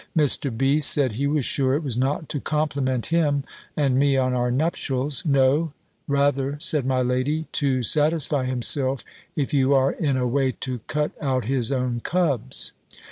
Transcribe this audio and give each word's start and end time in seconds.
Mr. 0.17 0.57
B. 0.57 0.79
said, 0.79 1.11
he 1.11 1.27
was 1.27 1.45
sure 1.45 1.75
it 1.75 1.83
was 1.83 1.95
not 1.95 2.27
to 2.29 2.39
compliment 2.39 3.05
him 3.13 3.43
and 3.77 3.99
me 3.99 4.17
on 4.17 4.33
our 4.33 4.49
nuptials. 4.49 5.23
"No, 5.27 5.73
rather," 6.07 6.57
said 6.59 6.87
my 6.87 7.03
lady, 7.03 7.45
"to 7.51 7.83
satisfy 7.83 8.45
himself 8.45 9.05
if 9.35 9.53
you 9.53 9.75
are 9.75 9.91
in 9.91 10.17
a 10.17 10.25
way 10.25 10.53
to 10.53 10.79
cut 10.87 11.11
out 11.21 11.45
his 11.45 11.71
own 11.71 11.99
cubs." 11.99 12.73